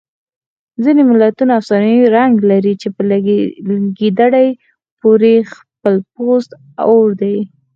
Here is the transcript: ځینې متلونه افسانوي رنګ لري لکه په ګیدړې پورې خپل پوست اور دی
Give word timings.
ځینې 0.83 1.01
متلونه 1.09 1.53
افسانوي 1.55 2.05
رنګ 2.17 2.33
لري 2.51 2.73
لکه 2.77 2.89
په 2.95 3.01
ګیدړې 3.97 4.47
پورې 5.01 5.33
خپل 5.53 5.95
پوست 6.13 6.51
اور 6.87 7.07
دی 7.21 7.37